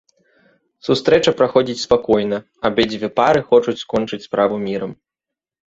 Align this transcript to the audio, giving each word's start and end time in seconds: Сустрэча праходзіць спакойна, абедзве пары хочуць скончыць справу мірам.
Сустрэча 0.87 1.33
праходзіць 1.41 1.83
спакойна, 1.87 2.37
абедзве 2.71 3.07
пары 3.21 3.41
хочуць 3.53 3.77
скончыць 3.85 4.23
справу 4.29 4.55
мірам. 4.69 5.01